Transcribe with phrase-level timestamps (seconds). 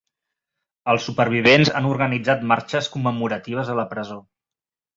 [0.93, 4.21] Els supervivents han organitzat marxes commemoratives a la presó.